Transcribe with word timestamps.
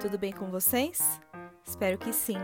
Tudo 0.00 0.16
bem 0.16 0.32
com 0.32 0.46
vocês? 0.46 1.20
Espero 1.62 1.98
que 1.98 2.10
sim. 2.10 2.38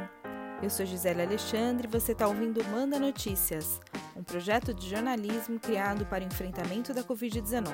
Eu 0.63 0.69
sou 0.69 0.85
Gisele 0.85 1.23
Alexandre 1.23 1.89
e 1.89 1.91
você 1.91 2.13
está 2.13 2.29
ouvindo 2.29 2.63
Manda 2.67 2.99
Notícias, 2.99 3.81
um 4.15 4.23
projeto 4.23 4.75
de 4.75 4.87
jornalismo 4.91 5.59
criado 5.59 6.05
para 6.05 6.23
o 6.23 6.27
enfrentamento 6.27 6.93
da 6.93 7.03
Covid-19. 7.03 7.73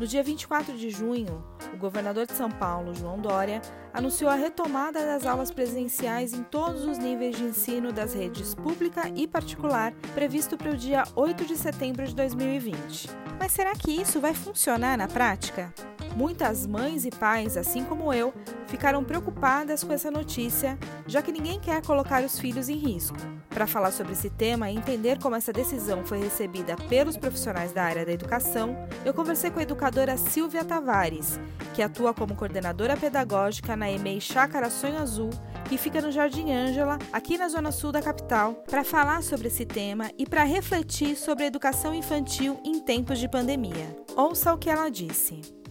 No 0.00 0.04
dia 0.04 0.20
24 0.20 0.76
de 0.76 0.90
junho, 0.90 1.44
o 1.72 1.76
governador 1.76 2.26
de 2.26 2.32
São 2.32 2.50
Paulo, 2.50 2.92
João 2.92 3.20
Dória, 3.20 3.62
anunciou 3.94 4.28
a 4.28 4.34
retomada 4.34 5.06
das 5.06 5.26
aulas 5.26 5.52
presenciais 5.52 6.32
em 6.32 6.42
todos 6.42 6.84
os 6.84 6.98
níveis 6.98 7.36
de 7.36 7.44
ensino 7.44 7.92
das 7.92 8.14
redes 8.14 8.52
pública 8.52 9.08
e 9.14 9.28
particular, 9.28 9.92
previsto 10.12 10.56
para 10.58 10.72
o 10.72 10.76
dia 10.76 11.04
8 11.14 11.44
de 11.44 11.56
setembro 11.56 12.04
de 12.04 12.16
2020. 12.16 13.08
Mas 13.38 13.52
será 13.52 13.74
que 13.74 13.92
isso 13.92 14.20
vai 14.20 14.34
funcionar 14.34 14.98
na 14.98 15.06
prática? 15.06 15.72
Muitas 16.14 16.66
mães 16.66 17.04
e 17.04 17.10
pais, 17.10 17.56
assim 17.56 17.84
como 17.84 18.12
eu, 18.12 18.34
ficaram 18.66 19.02
preocupadas 19.02 19.82
com 19.82 19.92
essa 19.92 20.10
notícia, 20.10 20.78
já 21.06 21.22
que 21.22 21.32
ninguém 21.32 21.58
quer 21.58 21.84
colocar 21.84 22.22
os 22.22 22.38
filhos 22.38 22.68
em 22.68 22.76
risco. 22.76 23.16
Para 23.48 23.66
falar 23.66 23.90
sobre 23.90 24.12
esse 24.12 24.30
tema 24.30 24.70
e 24.70 24.76
entender 24.76 25.18
como 25.18 25.36
essa 25.36 25.52
decisão 25.52 26.04
foi 26.04 26.18
recebida 26.18 26.76
pelos 26.88 27.16
profissionais 27.16 27.72
da 27.72 27.82
área 27.82 28.04
da 28.04 28.12
educação, 28.12 28.76
eu 29.04 29.14
conversei 29.14 29.50
com 29.50 29.58
a 29.58 29.62
educadora 29.62 30.16
Silvia 30.16 30.64
Tavares, 30.64 31.38
que 31.74 31.82
atua 31.82 32.14
como 32.14 32.34
coordenadora 32.34 32.96
pedagógica 32.96 33.76
na 33.76 33.90
EMEI 33.90 34.20
Chácara 34.20 34.70
Sonho 34.70 34.98
Azul, 34.98 35.30
que 35.68 35.78
fica 35.78 36.00
no 36.00 36.12
Jardim 36.12 36.52
Ângela, 36.52 36.98
aqui 37.12 37.38
na 37.38 37.48
zona 37.48 37.72
sul 37.72 37.92
da 37.92 38.02
capital, 38.02 38.54
para 38.68 38.84
falar 38.84 39.22
sobre 39.22 39.48
esse 39.48 39.64
tema 39.64 40.10
e 40.18 40.26
para 40.26 40.44
refletir 40.44 41.16
sobre 41.16 41.44
a 41.44 41.46
educação 41.46 41.94
infantil 41.94 42.60
em 42.64 42.80
tempos 42.80 43.18
de 43.18 43.28
pandemia. 43.28 43.96
Ouça 44.16 44.52
o 44.52 44.58
que 44.58 44.68
ela 44.68 44.90
disse. 44.90 45.61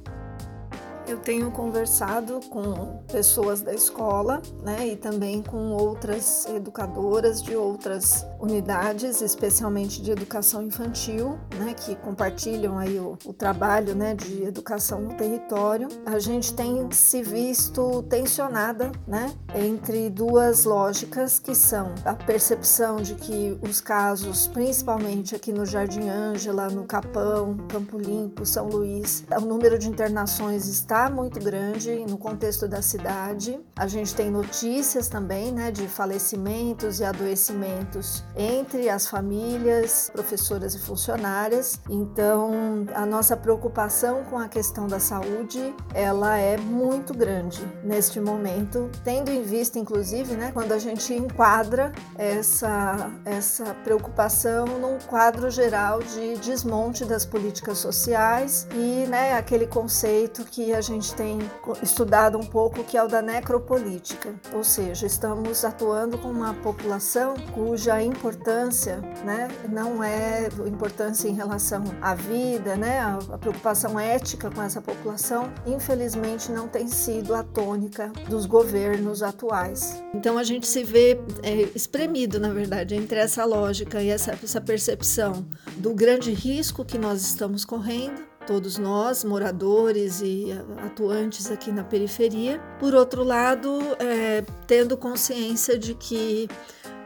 Eu 1.11 1.17
tenho 1.17 1.51
conversado 1.51 2.39
com 2.49 3.03
pessoas 3.11 3.61
da 3.61 3.73
escola, 3.73 4.41
né, 4.63 4.87
e 4.87 4.95
também 4.95 5.43
com 5.43 5.73
outras 5.73 6.45
educadoras 6.45 7.43
de 7.43 7.53
outras 7.53 8.25
unidades, 8.39 9.19
especialmente 9.19 10.01
de 10.01 10.09
educação 10.09 10.63
infantil, 10.63 11.37
né, 11.59 11.73
que 11.73 11.97
compartilham 11.97 12.77
aí 12.77 12.97
o, 12.97 13.17
o 13.25 13.33
trabalho, 13.33 13.93
né, 13.93 14.15
de 14.15 14.43
educação 14.43 15.01
no 15.01 15.13
território. 15.15 15.89
A 16.05 16.17
gente 16.17 16.53
tem 16.53 16.89
se 16.91 17.21
visto 17.21 18.03
tensionada, 18.03 18.89
né, 19.05 19.33
entre 19.53 20.09
duas 20.09 20.63
lógicas 20.63 21.39
que 21.39 21.53
são 21.53 21.93
a 22.05 22.13
percepção 22.13 23.01
de 23.01 23.15
que 23.15 23.59
os 23.61 23.81
casos, 23.81 24.47
principalmente 24.47 25.35
aqui 25.35 25.51
no 25.51 25.65
Jardim 25.65 26.07
Ângela, 26.07 26.69
no 26.69 26.85
Capão, 26.85 27.57
Campo 27.67 27.97
Limpo, 27.97 28.45
São 28.45 28.69
Luís, 28.69 29.25
o 29.37 29.41
número 29.41 29.77
de 29.77 29.89
internações 29.89 30.67
está 30.67 31.00
muito 31.09 31.39
grande 31.39 32.05
no 32.07 32.17
contexto 32.17 32.67
da 32.67 32.81
cidade. 32.81 33.59
A 33.75 33.87
gente 33.87 34.13
tem 34.13 34.29
notícias 34.29 35.07
também, 35.07 35.51
né, 35.51 35.71
de 35.71 35.87
falecimentos 35.87 36.99
e 36.99 37.03
adoecimentos 37.03 38.23
entre 38.35 38.89
as 38.89 39.07
famílias, 39.07 40.09
professoras 40.13 40.75
e 40.75 40.79
funcionárias. 40.79 41.79
Então, 41.89 42.85
a 42.93 43.05
nossa 43.05 43.35
preocupação 43.35 44.23
com 44.25 44.37
a 44.37 44.47
questão 44.47 44.87
da 44.87 44.99
saúde, 44.99 45.73
ela 45.93 46.37
é 46.37 46.57
muito 46.57 47.13
grande 47.13 47.61
neste 47.83 48.19
momento, 48.19 48.89
tendo 49.03 49.31
em 49.31 49.41
vista, 49.41 49.79
inclusive, 49.79 50.35
né, 50.35 50.51
quando 50.53 50.71
a 50.71 50.77
gente 50.77 51.13
enquadra 51.13 51.91
essa 52.17 53.11
essa 53.25 53.73
preocupação 53.83 54.65
num 54.65 54.97
quadro 54.99 55.49
geral 55.49 55.99
de 55.99 56.37
desmonte 56.37 57.05
das 57.05 57.25
políticas 57.25 57.77
sociais 57.77 58.67
e, 58.73 59.07
né, 59.07 59.33
aquele 59.33 59.67
conceito 59.67 60.43
que 60.45 60.73
a 60.73 60.81
gente 60.81 60.90
tem 60.99 61.39
estudado 61.81 62.37
um 62.37 62.45
pouco, 62.45 62.83
que 62.83 62.97
é 62.97 63.03
o 63.03 63.07
da 63.07 63.21
necropolítica, 63.21 64.33
ou 64.53 64.63
seja, 64.63 65.05
estamos 65.05 65.63
atuando 65.63 66.17
com 66.17 66.29
uma 66.29 66.53
população 66.55 67.35
cuja 67.53 68.01
importância 68.01 69.01
né, 69.23 69.47
não 69.69 70.03
é 70.03 70.47
importância 70.65 71.27
em 71.27 71.33
relação 71.33 71.83
à 72.01 72.15
vida, 72.15 72.75
né, 72.75 72.99
a 72.99 73.37
preocupação 73.37 73.99
ética 73.99 74.49
com 74.49 74.61
essa 74.61 74.81
população, 74.81 75.51
infelizmente 75.65 76.51
não 76.51 76.67
tem 76.67 76.87
sido 76.87 77.35
a 77.35 77.43
tônica 77.43 78.11
dos 78.29 78.45
governos 78.45 79.21
atuais. 79.23 80.01
Então 80.13 80.37
a 80.37 80.43
gente 80.43 80.67
se 80.67 80.83
vê 80.83 81.19
é, 81.43 81.69
espremido, 81.75 82.39
na 82.39 82.49
verdade, 82.49 82.95
entre 82.95 83.19
essa 83.19 83.45
lógica 83.45 84.01
e 84.01 84.09
essa, 84.09 84.31
essa 84.43 84.61
percepção 84.61 85.45
do 85.77 85.93
grande 85.93 86.31
risco 86.31 86.83
que 86.83 86.97
nós 86.97 87.21
estamos 87.21 87.65
correndo 87.65 88.30
todos 88.45 88.77
nós, 88.77 89.23
moradores 89.23 90.21
e 90.21 90.47
atuantes 90.85 91.49
aqui 91.49 91.71
na 91.71 91.83
periferia. 91.83 92.59
Por 92.79 92.93
outro 92.93 93.23
lado, 93.23 93.79
é, 93.99 94.43
tendo 94.67 94.97
consciência 94.97 95.77
de 95.77 95.93
que 95.93 96.49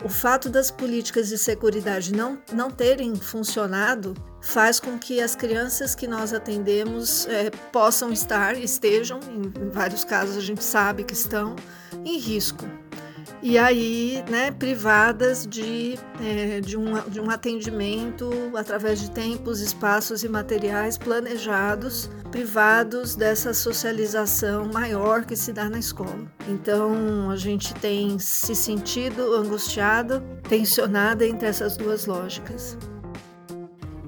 o 0.04 0.10
fato 0.10 0.50
das 0.50 0.70
políticas 0.70 1.30
de 1.30 1.38
segurança 1.38 2.12
não, 2.14 2.38
não 2.54 2.70
terem 2.70 3.16
funcionado 3.16 4.14
faz 4.42 4.80
com 4.80 5.00
que 5.00 5.22
as 5.22 5.36
crianças 5.36 5.96
que 5.96 6.08
nós 6.08 6.34
atendemos 6.34 7.26
é, 7.28 7.50
possam 7.72 8.12
estar, 8.12 8.58
estejam, 8.58 9.20
em 9.32 9.70
vários 9.70 10.04
casos 10.04 10.38
a 10.38 10.42
gente 10.42 10.64
sabe 10.64 11.04
que 11.04 11.14
estão, 11.14 11.56
em 12.04 12.20
risco 12.20 12.66
e 13.48 13.60
aí, 13.60 14.24
né, 14.28 14.50
privadas 14.50 15.46
de, 15.46 16.00
é, 16.20 16.60
de, 16.62 16.76
um, 16.76 17.00
de 17.08 17.22
um 17.22 17.30
atendimento 17.30 18.28
através 18.56 19.00
de 19.00 19.12
tempos, 19.12 19.62
espaços 19.62 20.24
e 20.24 20.28
materiais 20.28 20.98
planejados, 20.98 22.10
privados 22.32 23.16
dessa 23.16 23.54
socialização 23.54 24.66
maior 24.74 25.26
que 25.26 25.36
se 25.36 25.54
dá 25.54 25.70
na 25.70 25.78
escola. 25.78 26.26
Então, 26.48 27.30
a 27.30 27.36
gente 27.36 27.72
tem 27.76 28.18
se 28.18 28.56
sentido 28.56 29.36
angustiada, 29.36 30.22
tensionada 30.50 31.24
entre 31.24 31.48
essas 31.48 31.78
duas 31.78 32.08
lógicas. 32.08 32.76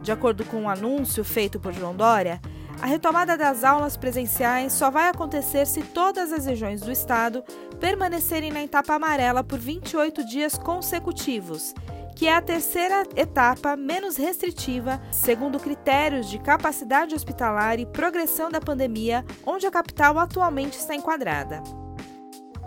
De 0.02 0.12
acordo 0.12 0.46
com 0.46 0.58
o 0.58 0.62
um 0.62 0.70
anúncio 0.70 1.24
feito 1.24 1.60
por 1.60 1.72
João 1.72 1.96
Dória, 1.96 2.42
a 2.80 2.86
retomada 2.86 3.36
das 3.36 3.64
aulas 3.64 3.98
presenciais 3.98 4.74
só 4.74 4.92
vai 4.92 5.10
acontecer 5.10 5.66
se 5.66 5.82
todas 5.82 6.32
as 6.32 6.46
regiões 6.46 6.82
do 6.82 6.92
estado 6.92 7.44
permanecerem 7.80 8.52
na 8.52 8.64
etapa 8.64 8.94
amarela 8.94 9.44
por 9.44 9.58
28 9.58 10.24
dias 10.26 10.58
consecutivos, 10.58 11.74
que 12.16 12.28
é 12.28 12.36
a 12.36 12.42
terceira 12.42 13.04
etapa 13.16 13.76
menos 13.76 14.16
restritiva, 14.16 15.02
segundo 15.12 15.60
critérios 15.60 16.30
de 16.30 16.38
capacidade 16.40 17.16
hospitalar 17.16 17.80
e 17.80 17.86
progressão 17.86 18.50
da 18.50 18.62
pandemia, 18.62 19.26
onde 19.46 19.66
a 19.66 19.72
capital 19.72 20.20
atualmente 20.20 20.78
está 20.78 20.96
enquadrada. 20.96 21.62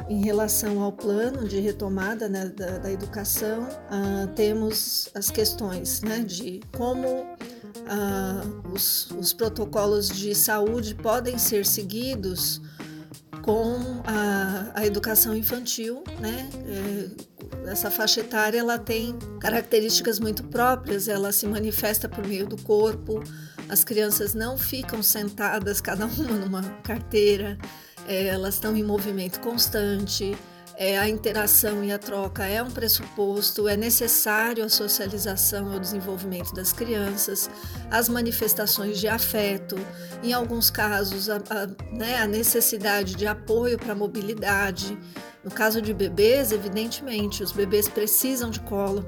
Em 0.09 0.25
relação 0.25 0.83
ao 0.83 0.91
plano 0.91 1.47
de 1.47 1.61
retomada 1.61 2.29
né, 2.29 2.47
da, 2.47 2.79
da, 2.79 2.91
educação, 2.91 3.63
uh, 3.63 4.27
temos 4.35 5.09
as 5.15 5.31
questões 5.31 6.03
né, 6.03 6.19
de 6.19 6.61
como 6.77 7.27
uh, 7.91 8.73
os, 8.73 9.11
os, 9.11 9.33
protocolos 9.33 10.09
de 10.09 10.35
saúde 10.35 10.95
podem 10.95 11.37
ser 11.39 11.67
seguidos 11.67 12.61
com 13.43 14.03
a, 14.07 14.71
a 14.75 14.87
educação 14.87 15.35
infantil, 15.35 16.05
né? 16.21 16.49
É, 16.67 17.71
essa 17.71 17.91
faixa 17.91 18.21
etária 18.21 18.59
ela 18.59 18.79
tem 18.79 19.19
características 19.41 20.19
muito 20.19 20.45
próprias, 20.45 21.09
ela 21.09 21.33
se 21.33 21.47
manifesta 21.47 22.09
por 22.09 22.27
meio 22.27 22.47
do 22.47 22.57
corpo, 22.63 23.23
as 23.69 23.83
crianças 23.83 24.35
não 24.35 24.57
ficam 24.57 25.03
sentadas 25.03 25.81
cada 25.81 26.07
uma 26.19 26.37
numa 26.37 26.63
carteira, 26.83 27.59
é, 28.07 28.27
elas 28.27 28.55
estão 28.55 28.77
em 28.77 28.83
movimento 28.83 29.41
constante, 29.41 30.37
é, 30.81 30.97
a 30.97 31.07
interação 31.07 31.85
e 31.85 31.93
a 31.93 31.99
troca 31.99 32.47
é 32.47 32.63
um 32.63 32.71
pressuposto, 32.71 33.69
é 33.69 33.77
necessário 33.77 34.65
a 34.65 34.69
socialização 34.71 35.77
o 35.77 35.79
desenvolvimento 35.79 36.55
das 36.55 36.73
crianças, 36.73 37.51
as 37.91 38.09
manifestações 38.09 38.99
de 38.99 39.07
afeto, 39.07 39.77
em 40.23 40.33
alguns 40.33 40.71
casos, 40.71 41.29
a, 41.29 41.37
a, 41.37 41.67
né, 41.95 42.17
a 42.17 42.27
necessidade 42.27 43.15
de 43.15 43.27
apoio 43.27 43.77
para 43.77 43.93
a 43.93 43.95
mobilidade. 43.95 44.97
No 45.45 45.51
caso 45.51 45.83
de 45.83 45.93
bebês, 45.93 46.51
evidentemente, 46.51 47.43
os 47.43 47.53
bebês 47.53 47.87
precisam 47.87 48.49
de 48.49 48.61
colo, 48.61 49.05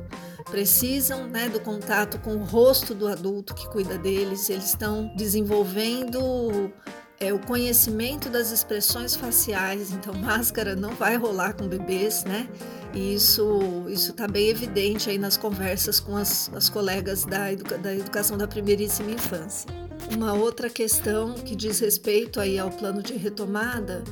precisam 0.51 1.27
né, 1.27 1.49
do 1.49 1.59
contato 1.59 2.19
com 2.19 2.35
o 2.35 2.45
rosto 2.45 2.95
do 2.95 3.09
adulto 3.09 3.55
que 3.55 3.67
cuida 3.71 3.97
deles, 3.97 4.51
eles 4.51 4.67
estão 4.67 5.11
desenvolvendo 5.17 6.71
é 7.23 7.33
o 7.33 7.39
conhecimento 7.39 8.29
das 8.29 8.51
expressões 8.51 9.15
faciais, 9.15 9.93
então 9.93 10.13
máscara 10.19 10.75
não 10.75 10.91
vai 10.91 11.17
rolar 11.17 11.53
com 11.55 11.69
bebês, 11.69 12.25
né? 12.25 12.49
E 12.93 13.15
isso 13.15 13.87
está 13.89 14.27
bem 14.27 14.49
evidente 14.49 15.09
aí 15.09 15.17
nas 15.17 15.37
conversas 15.37 16.01
com 16.01 16.17
as, 16.17 16.51
as 16.55 16.69
colegas 16.69 17.25
da, 17.25 17.53
educa, 17.53 17.79
da 17.79 17.95
educação 17.95 18.37
da 18.37 18.47
primeiríssima 18.47 19.13
infância. 19.13 19.71
Uma 20.13 20.35
outra 20.35 20.69
questão 20.69 21.35
que 21.35 21.55
diz 21.55 21.79
respeito 21.79 22.41
aí 22.41 22.59
ao 22.59 22.71
plano 22.71 23.01
de 23.03 23.15
retomada 23.15 24.03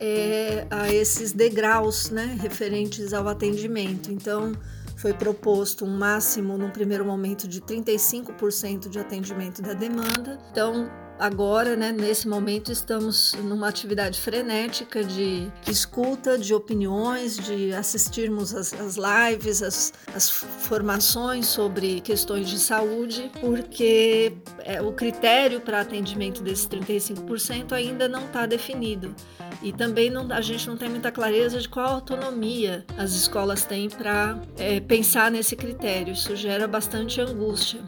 é 0.00 0.66
a 0.70 0.92
esses 0.92 1.32
degraus, 1.32 2.10
né, 2.10 2.36
referentes 2.40 3.12
ao 3.12 3.28
atendimento. 3.28 4.10
Então, 4.10 4.52
foi 4.96 5.12
proposto 5.12 5.84
um 5.84 5.96
máximo, 5.96 6.56
num 6.56 6.70
primeiro 6.70 7.04
momento, 7.04 7.46
de 7.46 7.60
35% 7.60 8.88
de 8.88 8.98
atendimento 8.98 9.62
da 9.62 9.74
demanda. 9.74 10.38
Então, 10.50 10.90
agora, 11.18 11.76
né, 11.76 11.92
nesse 11.92 12.28
momento, 12.28 12.72
estamos 12.72 13.34
numa 13.34 13.68
atividade 13.68 14.20
frenética 14.20 15.02
de 15.02 15.50
escuta 15.66 16.38
de 16.38 16.54
opiniões, 16.54 17.36
de 17.38 17.72
assistirmos 17.72 18.54
as, 18.54 18.72
as 18.74 18.96
lives, 18.96 19.62
as, 19.62 19.92
as 20.14 20.30
formações 20.30 21.46
sobre 21.46 22.00
questões 22.00 22.48
de 22.48 22.58
saúde, 22.58 23.30
porque 23.40 24.32
é, 24.60 24.80
o 24.82 24.92
critério 24.92 25.60
para 25.60 25.80
atendimento 25.80 26.42
desses 26.42 26.66
35% 26.68 27.72
ainda 27.72 28.08
não 28.08 28.26
está 28.26 28.46
definido. 28.46 29.14
E 29.62 29.72
também 29.72 30.10
não, 30.10 30.30
a 30.30 30.40
gente 30.40 30.68
não 30.68 30.76
tem 30.76 30.88
muita 30.88 31.10
clareza 31.10 31.58
de 31.58 31.68
qual 31.68 31.94
autonomia 31.94 32.84
as 32.98 33.12
escolas 33.12 33.64
têm 33.64 33.88
para 33.88 34.38
é, 34.58 34.80
pensar 34.80 35.30
nesse 35.30 35.56
critério. 35.56 36.12
Isso 36.12 36.34
gera 36.36 36.68
bastante 36.68 37.20
angústia. 37.20 37.80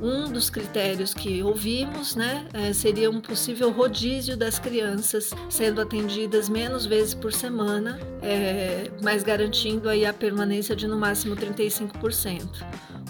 Um 0.00 0.30
dos 0.30 0.48
critérios 0.48 1.12
que 1.12 1.42
ouvimos 1.42 2.14
né, 2.14 2.46
é, 2.52 2.72
seria 2.72 3.10
um 3.10 3.20
possível 3.20 3.70
rodízio 3.70 4.36
das 4.36 4.58
crianças 4.58 5.30
sendo 5.50 5.80
atendidas 5.80 6.48
menos 6.48 6.86
vezes 6.86 7.14
por 7.14 7.32
semana, 7.32 7.98
é, 8.22 8.90
mas 9.02 9.24
garantindo 9.24 9.88
aí 9.88 10.06
a 10.06 10.12
permanência 10.12 10.76
de 10.76 10.86
no 10.86 10.96
máximo 10.96 11.34
35%. 11.34 12.48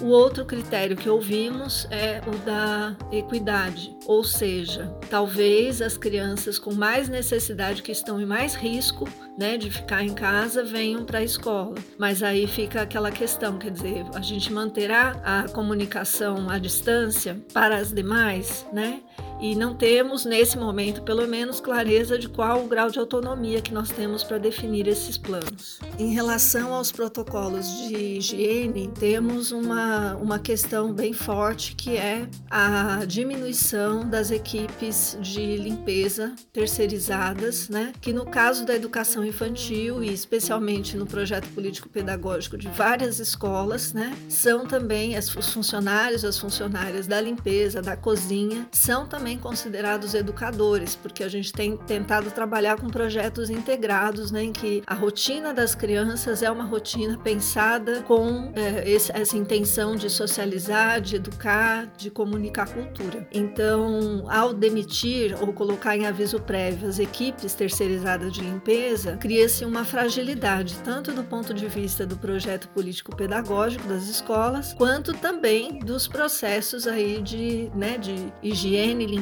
O 0.01 0.07
outro 0.07 0.45
critério 0.45 0.97
que 0.97 1.09
ouvimos 1.09 1.87
é 1.91 2.21
o 2.25 2.39
da 2.45 2.97
equidade, 3.11 3.97
ou 4.07 4.23
seja, 4.23 4.87
talvez 5.11 5.83
as 5.83 5.97
crianças 5.97 6.57
com 6.57 6.73
mais 6.73 7.09
necessidade, 7.09 7.83
que 7.83 7.91
estão 7.91 8.21
em 8.21 8.27
mais 8.27 8.55
risco 8.55 9.09
né, 9.37 9.57
de 9.57 9.71
ficar 9.71 10.05
em 10.05 10.15
casa, 10.15 10.63
venham 10.63 11.05
para 11.05 11.19
a 11.19 11.25
escola. 11.25 11.75
Mas 11.99 12.23
aí 12.23 12.47
fica 12.47 12.83
aquela 12.83 13.11
questão, 13.11 13.59
quer 13.59 13.73
dizer, 13.73 14.05
a 14.15 14.21
gente 14.21 14.53
manterá 14.53 15.21
a 15.25 15.49
comunicação 15.49 16.49
à 16.49 16.59
distância 16.59 17.41
para 17.53 17.77
as 17.77 17.93
demais, 17.93 18.67
né? 18.73 19.01
E 19.41 19.55
não 19.55 19.75
temos, 19.75 20.25
nesse 20.25 20.59
momento, 20.59 21.03
pelo 21.03 21.27
menos, 21.27 21.61
clareza 21.61 22.19
de 22.19 22.29
qual 22.29 22.65
o 22.65 22.69
grau 22.69 22.91
de 22.91 22.99
autonomia 22.99 23.61
que 23.61 23.73
nós 23.73 23.91
temos 23.91 24.25
para 24.25 24.39
definir 24.39 24.89
esses 24.89 25.17
planos. 25.17 25.79
Em 25.99 26.13
relação 26.13 26.75
aos 26.75 26.91
protocolos 26.91 27.67
de 27.89 27.95
higiene, 27.95 28.89
temos 28.99 29.53
uma, 29.53 30.17
uma 30.17 30.39
questão 30.39 30.93
bem 30.93 31.13
forte 31.13 31.75
que 31.75 31.97
é 31.97 32.27
a 32.51 33.05
diminuição 33.07 34.09
das 34.09 34.31
equipes 34.31 35.17
de 35.21 35.57
limpeza 35.57 36.35
terceirizadas, 36.53 37.69
né? 37.69 37.93
que 38.01 38.13
no 38.13 38.27
caso 38.27 38.65
da 38.65 38.75
educação 38.75 39.25
infantil 39.25 40.03
e 40.03 40.13
especialmente 40.13 40.97
no 40.97 41.07
projeto 41.07 41.49
político-pedagógico 41.49 42.57
de 42.57 42.69
várias 42.69 43.19
escolas, 43.19 43.93
né? 43.93 44.17
são 44.29 44.67
também 44.67 45.17
as, 45.17 45.35
os 45.35 45.53
funcionários, 45.53 46.25
as 46.25 46.39
funcionárias 46.39 47.07
da 47.07 47.21
limpeza, 47.21 47.81
da 47.81 47.97
cozinha, 47.97 48.67
são 48.73 49.07
também 49.07 49.28
também 49.29 49.39
considerados 49.39 50.15
educadores, 50.15 50.97
porque 50.97 51.23
a 51.23 51.29
gente 51.29 51.53
tem 51.53 51.77
tentado 51.77 52.31
trabalhar 52.31 52.81
com 52.81 52.89
projetos 52.89 53.51
integrados, 53.51 54.31
né, 54.31 54.45
em 54.45 54.53
que 54.53 54.83
a 54.87 54.95
rotina 54.95 55.53
das 55.53 55.75
crianças 55.75 56.43
é 56.43 56.51
uma 56.51 56.65
rotina 56.65 57.19
pensada 57.19 58.03
com 58.03 58.51
é, 58.55 58.89
esse, 58.89 59.13
essa 59.15 59.37
intenção 59.37 59.97
de 59.97 60.09
socializar, 60.09 61.01
de 61.01 61.17
educar, 61.17 61.93
de 61.97 62.11
comunicar 62.11 62.69
cultura. 62.69 63.29
Então, 63.31 64.25
ao 64.31 64.55
demitir 64.55 65.37
ou 65.43 65.53
colocar 65.53 65.95
em 65.97 66.07
aviso 66.07 66.41
prévio 66.41 66.89
as 66.89 66.99
equipes 66.99 67.53
terceirizadas 67.53 68.33
de 68.33 68.41
limpeza, 68.41 69.19
cria-se 69.19 69.65
uma 69.65 69.85
fragilidade, 69.85 70.77
tanto 70.83 71.13
do 71.13 71.23
ponto 71.23 71.53
de 71.53 71.67
vista 71.67 72.07
do 72.07 72.17
projeto 72.17 72.69
político-pedagógico 72.69 73.87
das 73.89 74.09
escolas, 74.09 74.73
quanto 74.73 75.13
também 75.13 75.81
dos 75.81 76.09
processos 76.09 76.87
aí 76.87 77.21
de, 77.21 77.71
né, 77.75 77.99
de 77.99 78.33
higiene, 78.43 79.05
limpeza 79.05 79.18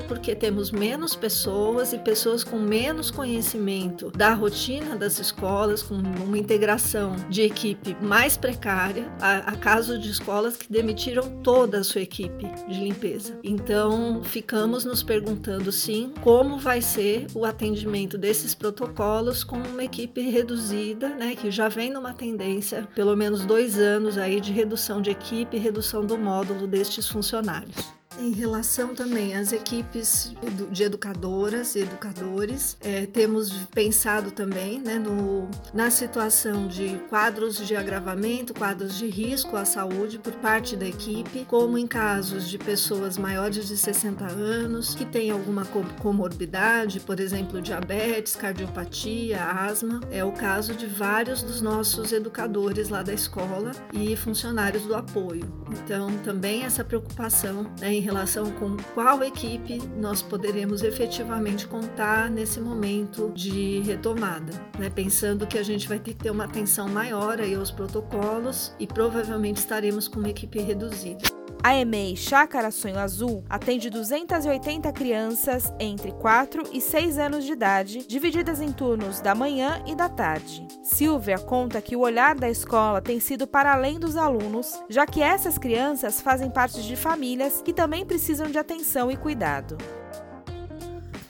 porque 0.00 0.34
temos 0.34 0.70
menos 0.70 1.14
pessoas 1.14 1.92
e 1.92 1.98
pessoas 1.98 2.44
com 2.44 2.58
menos 2.58 3.10
conhecimento 3.10 4.10
da 4.10 4.34
rotina 4.34 4.96
das 4.96 5.18
escolas, 5.18 5.82
com 5.82 5.94
uma 5.94 6.38
integração 6.38 7.16
de 7.28 7.42
equipe 7.42 7.96
mais 8.00 8.36
precária. 8.36 9.10
Há, 9.20 9.52
casos 9.56 10.00
de 10.00 10.10
escolas 10.10 10.56
que 10.56 10.70
demitiram 10.70 11.40
toda 11.42 11.78
a 11.78 11.84
sua 11.84 12.00
equipe 12.00 12.46
de 12.68 12.80
limpeza. 12.80 13.38
Então, 13.44 14.22
ficamos 14.24 14.84
nos 14.84 15.02
perguntando 15.02 15.70
sim 15.70 16.12
como 16.20 16.58
vai 16.58 16.80
ser 16.80 17.26
o 17.34 17.44
atendimento 17.44 18.18
desses 18.18 18.54
protocolos 18.54 19.44
com 19.44 19.56
uma 19.56 19.84
equipe 19.84 20.20
reduzida, 20.20 21.10
né, 21.10 21.36
que 21.36 21.50
já 21.50 21.68
vem 21.68 21.90
numa 21.90 22.12
tendência, 22.12 22.88
pelo 22.94 23.16
menos 23.16 23.44
dois 23.44 23.78
anos 23.78 24.18
aí 24.18 24.40
de 24.40 24.52
redução 24.52 25.00
de 25.00 25.10
equipe 25.10 25.56
redução 25.56 26.04
do 26.04 26.18
módulo 26.18 26.66
destes 26.66 27.08
funcionários. 27.08 28.01
Em 28.18 28.30
relação 28.32 28.94
também 28.94 29.34
às 29.34 29.52
equipes 29.52 30.34
de 30.70 30.82
educadoras 30.82 31.74
e 31.74 31.80
educadores, 31.80 32.76
é, 32.80 33.06
temos 33.06 33.50
pensado 33.74 34.30
também 34.30 34.78
né, 34.78 34.98
no, 34.98 35.48
na 35.72 35.90
situação 35.90 36.68
de 36.68 37.00
quadros 37.08 37.56
de 37.66 37.74
agravamento, 37.74 38.54
quadros 38.54 38.96
de 38.96 39.06
risco 39.06 39.56
à 39.56 39.64
saúde 39.64 40.18
por 40.18 40.32
parte 40.34 40.76
da 40.76 40.86
equipe, 40.86 41.44
como 41.48 41.78
em 41.78 41.86
casos 41.86 42.48
de 42.48 42.58
pessoas 42.58 43.16
maiores 43.16 43.66
de 43.66 43.76
60 43.76 44.24
anos 44.26 44.94
que 44.94 45.04
têm 45.04 45.30
alguma 45.30 45.64
comorbidade, 46.00 47.00
por 47.00 47.18
exemplo, 47.18 47.60
diabetes, 47.62 48.36
cardiopatia, 48.36 49.42
asma. 49.42 50.00
É 50.10 50.24
o 50.24 50.32
caso 50.32 50.74
de 50.74 50.86
vários 50.86 51.42
dos 51.42 51.60
nossos 51.60 52.12
educadores 52.12 52.88
lá 52.88 53.02
da 53.02 53.12
escola 53.12 53.72
e 53.92 54.14
funcionários 54.16 54.84
do 54.84 54.94
apoio. 54.94 55.50
Então, 55.70 56.10
também 56.18 56.64
essa 56.64 56.84
preocupação 56.84 57.66
né, 57.80 57.92
em 57.92 58.00
relação 58.02 58.50
com 58.52 58.76
qual 58.94 59.22
equipe 59.22 59.80
nós 59.96 60.20
poderemos 60.20 60.82
efetivamente 60.82 61.66
contar 61.66 62.30
nesse 62.30 62.60
momento 62.60 63.32
de 63.34 63.80
retomada, 63.80 64.52
né? 64.78 64.90
pensando 64.90 65.46
que 65.46 65.58
a 65.58 65.62
gente 65.62 65.88
vai 65.88 65.98
ter 65.98 66.12
que 66.14 66.24
ter 66.24 66.30
uma 66.30 66.44
atenção 66.44 66.88
maior 66.88 67.40
aí 67.40 67.54
aos 67.54 67.70
protocolos 67.70 68.74
e 68.78 68.86
provavelmente 68.86 69.58
estaremos 69.58 70.06
com 70.06 70.18
uma 70.18 70.28
equipe 70.28 70.60
reduzida. 70.60 71.31
A 71.64 71.76
EMEI 71.76 72.16
Chácara 72.16 72.72
Sonho 72.72 72.98
Azul 72.98 73.44
atende 73.48 73.88
280 73.88 74.90
crianças 74.90 75.72
entre 75.78 76.10
4 76.10 76.64
e 76.72 76.80
6 76.80 77.18
anos 77.18 77.44
de 77.44 77.52
idade, 77.52 78.04
divididas 78.04 78.60
em 78.60 78.72
turnos 78.72 79.20
da 79.20 79.32
manhã 79.32 79.80
e 79.86 79.94
da 79.94 80.08
tarde. 80.08 80.66
Silvia 80.82 81.38
conta 81.38 81.80
que 81.80 81.94
o 81.94 82.00
olhar 82.00 82.34
da 82.34 82.50
escola 82.50 83.00
tem 83.00 83.20
sido 83.20 83.46
para 83.46 83.72
além 83.72 84.00
dos 84.00 84.16
alunos, 84.16 84.82
já 84.88 85.06
que 85.06 85.22
essas 85.22 85.56
crianças 85.56 86.20
fazem 86.20 86.50
parte 86.50 86.82
de 86.82 86.96
famílias 86.96 87.62
que 87.62 87.72
também 87.72 88.04
precisam 88.04 88.50
de 88.50 88.58
atenção 88.58 89.08
e 89.08 89.16
cuidado. 89.16 89.78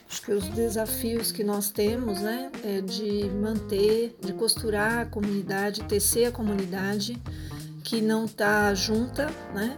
Acho 0.09 0.23
que 0.23 0.33
os 0.33 0.49
desafios 0.49 1.31
que 1.31 1.45
nós 1.45 1.71
temos 1.71 2.23
né, 2.23 2.51
é 2.65 2.81
de 2.81 3.29
manter, 3.29 4.17
de 4.19 4.33
costurar 4.33 5.01
a 5.01 5.05
comunidade, 5.05 5.85
tecer 5.85 6.25
a 6.25 6.33
comunidade 6.33 7.21
que 7.85 8.01
não 8.01 8.25
está 8.25 8.73
junta, 8.73 9.27
né? 9.53 9.77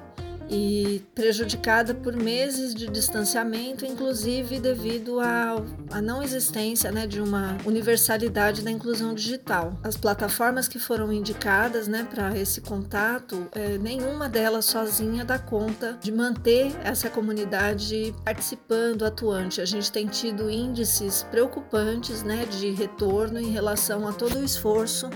E 0.49 1.03
prejudicada 1.15 1.95
por 1.95 2.15
meses 2.17 2.75
de 2.75 2.87
distanciamento, 2.87 3.85
inclusive 3.85 4.61
devido 4.61 5.21
à, 5.21 5.57
não 6.03 6.23
existência 6.23 6.91
né, 6.93 7.07
de 7.07 7.21
uma 7.21 7.57
universalidade 7.65 8.63
da 8.63 8.71
inclusão 8.71 9.15
digital. 9.15 9.79
As 9.83 9.97
plataformas 9.97 10.69
que 10.69 10.79
foram 10.79 11.13
indicadas 11.13 11.89
né, 11.89 12.07
para 12.09 12.37
esse 12.39 12.61
contato, 12.61 13.49
é, 13.53 13.79
nenhuma 13.79 14.29
delas 14.29 14.67
sozinha 14.67 15.25
dá 15.25 15.39
conta 15.39 15.99
de 16.01 16.13
manter 16.13 16.73
essa 16.85 17.09
comunidade 17.09 18.15
participando, 18.25 19.05
atuante. 19.05 19.61
A 19.61 19.65
gente 19.65 19.91
tem 19.91 20.07
tido 20.07 20.51
índices 20.51 21.23
preocupantes 21.31 22.23
né, 22.23 22.45
de 22.47 22.71
retorno 22.71 23.39
em 23.39 23.51
relação 23.51 24.07
a 24.07 24.13
todo 24.13 24.39
o 24.39 24.45
esforço 24.45 25.09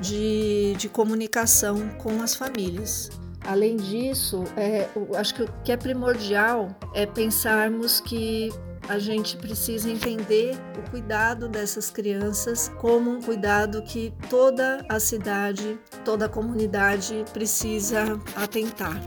de, 0.00 0.74
de 0.76 0.88
comunicação 0.88 1.88
com 1.98 2.22
as 2.22 2.34
famílias. 2.34 3.21
Além 3.44 3.76
disso, 3.76 4.44
é, 4.56 4.88
acho 5.16 5.34
que 5.34 5.42
o 5.42 5.48
que 5.64 5.72
é 5.72 5.76
primordial 5.76 6.68
é 6.94 7.06
pensarmos 7.06 8.00
que 8.00 8.50
a 8.88 8.98
gente 8.98 9.36
precisa 9.36 9.88
entender 9.88 10.56
o 10.78 10.90
cuidado 10.90 11.48
dessas 11.48 11.90
crianças 11.90 12.68
como 12.80 13.10
um 13.10 13.20
cuidado 13.20 13.82
que 13.82 14.12
toda 14.28 14.84
a 14.88 14.98
cidade, 14.98 15.78
toda 16.04 16.26
a 16.26 16.28
comunidade 16.28 17.24
precisa 17.32 18.20
atentar. 18.36 19.00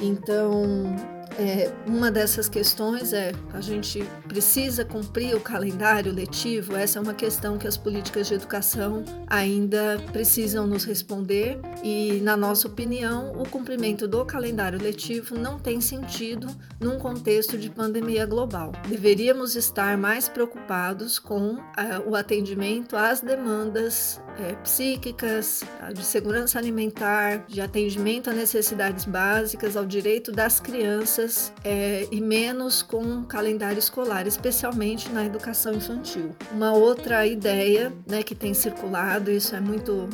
Então, 0.00 0.94
é, 1.38 1.70
uma 1.86 2.10
dessas 2.10 2.48
questões 2.48 3.12
é 3.12 3.32
a 3.52 3.60
gente 3.60 4.02
precisa 4.26 4.84
cumprir 4.84 5.34
o 5.34 5.40
calendário 5.40 6.12
letivo. 6.12 6.76
Essa 6.76 6.98
é 6.98 7.02
uma 7.02 7.14
questão 7.14 7.58
que 7.58 7.66
as 7.66 7.76
políticas 7.76 8.28
de 8.28 8.34
educação 8.34 9.04
ainda 9.26 9.98
precisam 10.12 10.66
nos 10.66 10.84
responder 10.84 11.58
e, 11.82 12.20
na 12.22 12.36
nossa 12.36 12.68
opinião, 12.68 13.32
o 13.32 13.48
cumprimento 13.48 14.08
do 14.08 14.24
calendário 14.24 14.80
letivo 14.80 15.38
não 15.38 15.58
tem 15.58 15.80
sentido 15.80 16.48
num 16.80 16.98
contexto 16.98 17.58
de 17.58 17.70
pandemia 17.70 18.26
global. 18.26 18.72
Deveríamos 18.88 19.56
estar 19.56 19.96
mais 19.96 20.28
preocupados 20.28 21.18
com 21.18 21.54
uh, 21.54 21.62
o 22.06 22.14
atendimento 22.14 22.96
às 22.96 23.20
demandas 23.20 24.20
é, 24.38 24.54
psíquicas, 24.62 25.64
de 25.94 26.04
segurança 26.04 26.58
alimentar, 26.58 27.44
de 27.48 27.60
atendimento 27.60 28.30
a 28.30 28.32
necessidades 28.32 29.04
básicas, 29.04 29.76
ao 29.76 29.84
direito 29.84 30.32
das 30.32 30.60
crianças 30.60 31.52
é, 31.64 32.06
e 32.10 32.20
menos 32.20 32.82
com 32.82 33.24
calendário 33.24 33.78
escolar, 33.78 34.26
especialmente 34.26 35.08
na 35.10 35.24
educação 35.24 35.74
infantil. 35.74 36.30
Uma 36.52 36.72
outra 36.72 37.26
ideia 37.26 37.92
né, 38.06 38.22
que 38.22 38.34
tem 38.34 38.54
circulado, 38.54 39.30
isso 39.30 39.54
é 39.54 39.60
muito 39.60 40.08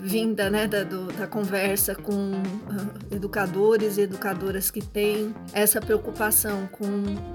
vinda 0.00 0.48
né, 0.48 0.66
da, 0.66 0.84
do, 0.84 1.06
da 1.12 1.26
conversa 1.26 1.94
com 1.94 2.12
uh, 2.12 3.14
educadores 3.14 3.98
e 3.98 4.02
educadoras 4.02 4.70
que 4.70 4.80
têm 4.80 5.34
essa 5.52 5.80
preocupação 5.80 6.66
com 6.72 6.86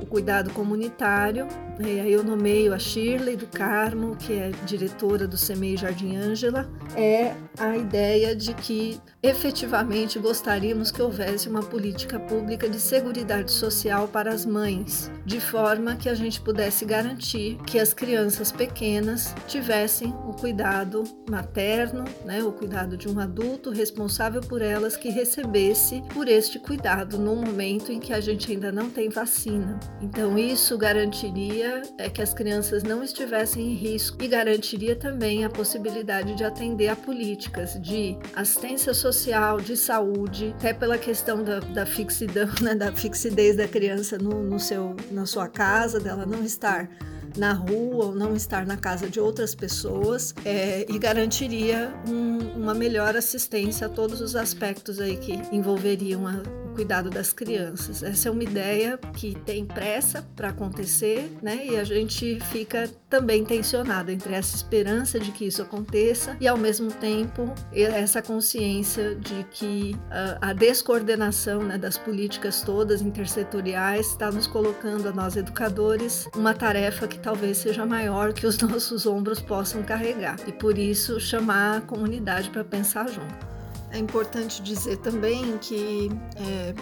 o 0.01 0.05
cuidado 0.05 0.49
comunitário. 0.51 1.47
E 1.79 1.99
aí 1.99 2.11
eu 2.11 2.23
nomeio 2.23 2.73
a 2.73 2.79
Shirley 2.79 3.35
do 3.35 3.47
Carmo, 3.47 4.15
que 4.15 4.33
é 4.33 4.51
diretora 4.65 5.27
do 5.27 5.37
CEMEI 5.37 5.77
Jardim 5.77 6.15
Ângela, 6.15 6.69
é 6.95 7.33
a 7.57 7.75
ideia 7.75 8.35
de 8.35 8.53
que 8.53 8.99
efetivamente 9.21 10.19
gostaríamos 10.19 10.91
que 10.91 11.01
houvesse 11.01 11.47
uma 11.49 11.61
política 11.61 12.19
pública 12.19 12.69
de 12.69 12.79
segurança 12.79 13.11
social 13.47 14.07
para 14.07 14.31
as 14.31 14.45
mães, 14.45 15.11
de 15.25 15.39
forma 15.39 15.95
que 15.95 16.09
a 16.09 16.15
gente 16.15 16.39
pudesse 16.39 16.85
garantir 16.85 17.57
que 17.65 17.79
as 17.79 17.93
crianças 17.93 18.51
pequenas 18.51 19.35
tivessem 19.47 20.13
o 20.27 20.33
cuidado 20.33 21.03
materno, 21.29 22.05
o 22.39 22.51
cuidado 22.51 22.95
de 22.95 23.09
um 23.09 23.19
adulto 23.19 23.71
responsável 23.71 24.41
por 24.41 24.61
elas 24.61 24.95
que 24.95 25.09
recebesse 25.09 26.03
por 26.13 26.27
este 26.27 26.59
cuidado 26.59 27.17
no 27.17 27.35
momento 27.35 27.91
em 27.91 27.99
que 27.99 28.13
a 28.13 28.21
gente 28.21 28.51
ainda 28.51 28.71
não 28.71 28.89
tem 28.89 29.09
vacina. 29.09 29.79
Então 30.01 30.37
isso 30.37 30.77
garantiria 30.77 31.81
é, 31.97 32.09
que 32.09 32.21
as 32.21 32.33
crianças 32.33 32.83
não 32.83 33.03
estivessem 33.03 33.71
em 33.71 33.73
risco 33.73 34.17
e 34.21 34.27
garantiria 34.27 34.95
também 34.95 35.43
a 35.43 35.49
possibilidade 35.49 36.35
de 36.35 36.43
atender 36.43 36.89
a 36.89 36.95
políticas 36.95 37.73
de 37.81 38.17
assistência 38.35 38.93
social, 38.93 39.59
de 39.59 39.75
saúde, 39.75 40.53
até 40.57 40.73
pela 40.73 40.97
questão 40.97 41.43
da, 41.43 41.59
da 41.59 41.85
fixidão, 41.85 42.47
né, 42.61 42.75
da 42.75 42.91
fixidez 42.91 43.57
da 43.57 43.67
criança 43.67 44.17
no, 44.17 44.43
no 44.43 44.59
seu, 44.59 44.95
na 45.11 45.25
sua 45.25 45.47
casa, 45.47 45.99
dela 45.99 46.25
não 46.25 46.43
estar 46.43 46.89
na 47.37 47.53
rua 47.53 48.05
ou 48.05 48.15
não 48.15 48.35
estar 48.35 48.65
na 48.65 48.77
casa 48.77 49.09
de 49.09 49.19
outras 49.19 49.55
pessoas 49.55 50.33
é, 50.45 50.85
e 50.89 50.97
garantiria 50.97 51.93
um, 52.07 52.61
uma 52.61 52.73
melhor 52.73 53.15
assistência 53.15 53.87
a 53.87 53.89
todos 53.89 54.21
os 54.21 54.35
aspectos 54.35 54.99
aí 54.99 55.17
que 55.17 55.33
envolveriam 55.51 56.27
a, 56.27 56.41
cuidado 56.71 57.09
das 57.09 57.33
crianças. 57.33 58.01
Essa 58.03 58.29
é 58.29 58.31
uma 58.31 58.43
ideia 58.43 58.97
que 59.13 59.35
tem 59.45 59.65
pressa 59.65 60.25
para 60.35 60.49
acontecer, 60.49 61.31
né? 61.41 61.65
E 61.65 61.77
a 61.77 61.83
gente 61.83 62.39
fica 62.51 62.89
também 63.09 63.43
tensionado 63.43 64.09
entre 64.09 64.33
essa 64.33 64.55
esperança 64.55 65.19
de 65.19 65.31
que 65.31 65.45
isso 65.45 65.61
aconteça 65.61 66.37
e 66.39 66.47
ao 66.47 66.57
mesmo 66.57 66.91
tempo 66.91 67.53
essa 67.73 68.21
consciência 68.21 69.15
de 69.15 69.43
que 69.51 69.95
uh, 70.05 70.37
a 70.39 70.53
descoordenação 70.53 71.61
né, 71.61 71.77
das 71.77 71.97
políticas 71.97 72.61
todas 72.61 73.01
intersetoriais 73.01 74.07
está 74.07 74.31
nos 74.31 74.47
colocando 74.47 75.09
a 75.09 75.11
nós 75.11 75.35
educadores 75.35 76.27
uma 76.35 76.53
tarefa 76.53 77.07
que 77.07 77.19
talvez 77.19 77.57
seja 77.57 77.85
maior 77.85 78.33
que 78.33 78.47
os 78.47 78.57
nossos 78.61 79.05
ombros 79.05 79.41
possam 79.41 79.83
carregar 79.83 80.37
e 80.47 80.51
por 80.51 80.77
isso 80.77 81.19
chamar 81.19 81.79
a 81.79 81.81
comunidade 81.81 82.49
para 82.49 82.63
pensar 82.63 83.09
junto. 83.09 83.50
É 83.91 83.97
importante 83.97 84.61
dizer 84.61 84.97
também 84.97 85.57
que, 85.57 86.09
é, 86.35 86.73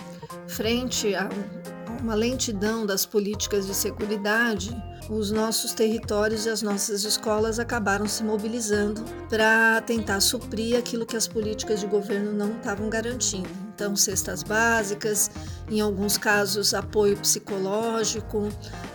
frente 0.47 1.15
a 1.15 1.27
uma 2.01 2.15
lentidão 2.15 2.85
das 2.85 3.05
políticas 3.05 3.65
de 3.67 3.73
segurança, 3.73 4.09
os 5.09 5.31
nossos 5.31 5.73
territórios 5.73 6.45
e 6.45 6.49
as 6.49 6.61
nossas 6.61 7.03
escolas 7.03 7.59
acabaram 7.59 8.07
se 8.07 8.23
mobilizando 8.23 9.03
para 9.27 9.81
tentar 9.81 10.19
suprir 10.21 10.77
aquilo 10.77 11.05
que 11.05 11.17
as 11.17 11.27
políticas 11.27 11.79
de 11.79 11.87
governo 11.87 12.31
não 12.31 12.57
estavam 12.57 12.89
garantindo. 12.89 13.68
Então, 13.79 13.95
cestas 13.95 14.43
básicas, 14.43 15.31
em 15.71 15.79
alguns 15.79 16.17
casos, 16.17 16.73
apoio 16.73 17.15
psicológico, 17.15 18.49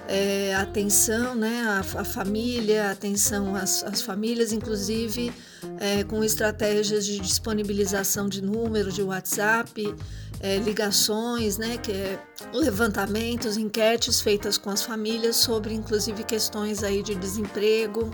é, 0.07 0.55
atenção 0.57 1.35
né, 1.35 1.63
à, 1.67 2.01
à, 2.01 2.05
família, 2.05 2.91
atenção 2.91 3.57
às, 3.57 3.83
às 3.83 4.03
famílias, 4.03 4.53
inclusive 4.53 5.33
é, 5.81 6.05
com 6.05 6.23
estratégias 6.23 7.07
de 7.07 7.19
disponibilização 7.19 8.29
de 8.29 8.43
números 8.43 8.95
de 8.95 9.03
WhatsApp, 9.03 9.95
é, 10.39 10.59
ligações, 10.59 11.57
né, 11.57 11.79
que 11.79 11.91
é 11.91 12.19
levantamentos, 12.53 13.57
enquetes 13.57 14.21
feitas 14.21 14.59
com 14.59 14.69
as 14.69 14.83
famílias 14.83 15.37
sobre, 15.37 15.73
inclusive, 15.73 16.23
questões 16.25 16.83
aí 16.83 17.03
de 17.03 17.15
desemprego, 17.15 18.11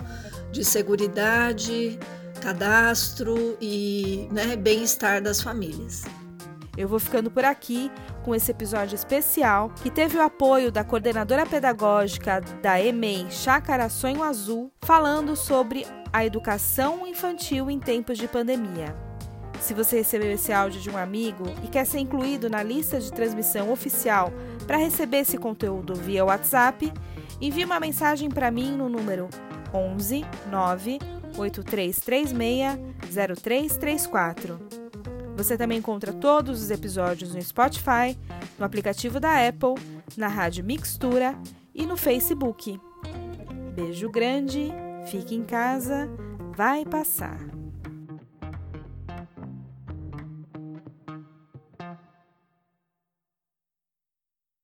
de 0.53 0.63
segurança, 0.63 1.01
cadastro 2.41 3.57
e 3.59 4.29
né, 4.31 4.55
bem-estar 4.55 5.21
das 5.21 5.41
famílias. 5.41 6.03
Eu 6.77 6.87
vou 6.87 6.99
ficando 6.99 7.29
por 7.29 7.43
aqui 7.43 7.91
com 8.23 8.33
esse 8.33 8.51
episódio 8.51 8.95
especial 8.95 9.69
que 9.83 9.91
teve 9.91 10.17
o 10.17 10.21
apoio 10.21 10.71
da 10.71 10.83
coordenadora 10.83 11.45
pedagógica 11.45 12.41
da 12.61 12.81
EMEI 12.81 13.27
Chácara 13.29 13.89
Sonho 13.89 14.23
Azul, 14.23 14.71
falando 14.81 15.35
sobre 15.35 15.85
a 16.13 16.25
educação 16.25 17.05
infantil 17.05 17.69
em 17.69 17.79
tempos 17.79 18.17
de 18.17 18.27
pandemia. 18.27 18.95
Se 19.59 19.73
você 19.73 19.97
recebeu 19.97 20.31
esse 20.31 20.51
áudio 20.51 20.81
de 20.81 20.89
um 20.89 20.97
amigo 20.97 21.43
e 21.63 21.67
quer 21.67 21.85
ser 21.85 21.99
incluído 21.99 22.49
na 22.49 22.63
lista 22.63 22.99
de 22.99 23.11
transmissão 23.11 23.71
oficial 23.71 24.33
para 24.65 24.77
receber 24.77 25.19
esse 25.19 25.37
conteúdo 25.37 25.93
via 25.93 26.25
WhatsApp, 26.25 26.91
envie 27.39 27.65
uma 27.65 27.79
mensagem 27.79 28.29
para 28.29 28.49
mim 28.49 28.71
no 28.71 28.89
número 28.89 29.29
11 29.73 30.25
9 30.49 30.99
8336 31.37 32.79
0334. 33.29 34.80
Você 35.41 35.57
também 35.57 35.79
encontra 35.79 36.13
todos 36.13 36.61
os 36.61 36.69
episódios 36.69 37.33
no 37.33 37.41
Spotify, 37.41 38.15
no 38.59 38.63
aplicativo 38.63 39.19
da 39.19 39.47
Apple, 39.47 39.73
na 40.15 40.27
Rádio 40.27 40.63
Mixtura 40.63 41.35
e 41.73 41.83
no 41.83 41.97
Facebook. 41.97 42.79
Beijo 43.73 44.07
grande, 44.11 44.71
fique 45.07 45.33
em 45.33 45.43
casa, 45.43 46.07
vai 46.55 46.85
passar. 46.85 47.39